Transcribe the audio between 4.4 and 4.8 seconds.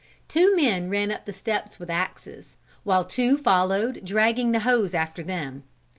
the